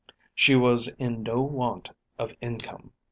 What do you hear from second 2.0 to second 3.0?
of income.